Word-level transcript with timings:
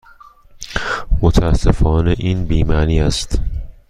متاسفانه 1.21 2.15
این 2.19 2.45
بی 2.45 2.63
معنی 2.63 2.99
است. 2.99 3.39